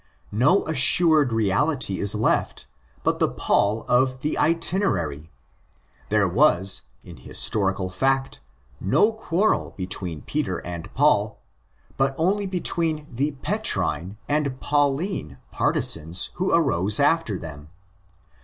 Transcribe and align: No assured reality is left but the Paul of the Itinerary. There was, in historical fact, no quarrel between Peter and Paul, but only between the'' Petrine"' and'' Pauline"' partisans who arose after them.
No 0.31 0.65
assured 0.65 1.31
reality 1.31 1.99
is 1.99 2.15
left 2.15 2.65
but 3.03 3.19
the 3.19 3.29
Paul 3.29 3.85
of 3.87 4.21
the 4.21 4.35
Itinerary. 4.35 5.29
There 6.09 6.27
was, 6.27 6.81
in 7.03 7.17
historical 7.17 7.87
fact, 7.87 8.41
no 8.79 9.13
quarrel 9.13 9.75
between 9.77 10.23
Peter 10.23 10.57
and 10.65 10.91
Paul, 10.95 11.39
but 11.97 12.15
only 12.17 12.47
between 12.47 13.09
the'' 13.13 13.33
Petrine"' 13.51 14.17
and'' 14.27 14.59
Pauline"' 14.59 15.37
partisans 15.51 16.31
who 16.33 16.51
arose 16.51 16.99
after 16.99 17.37
them. 17.37 17.69